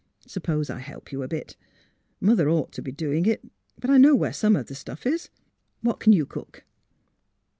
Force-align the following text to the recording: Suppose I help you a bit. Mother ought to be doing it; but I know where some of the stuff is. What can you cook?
Suppose 0.25 0.71
I 0.71 0.79
help 0.79 1.11
you 1.11 1.21
a 1.21 1.27
bit. 1.27 1.55
Mother 2.19 2.49
ought 2.49 2.71
to 2.71 2.81
be 2.81 2.91
doing 2.91 3.27
it; 3.27 3.43
but 3.79 3.91
I 3.91 3.99
know 3.99 4.15
where 4.15 4.33
some 4.33 4.55
of 4.55 4.65
the 4.65 4.73
stuff 4.73 5.05
is. 5.05 5.29
What 5.83 5.99
can 5.99 6.11
you 6.11 6.25
cook? 6.25 6.65